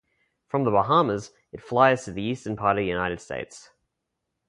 From 0.47 0.63
The 0.63 0.71
Bahamas, 0.71 1.29
it 1.51 1.61
flies 1.61 2.05
to 2.05 2.11
the 2.11 2.23
eastern 2.23 2.55
part 2.55 2.75
of 2.75 2.81
the 2.81 2.87
United 2.87 3.21
States. 3.21 3.69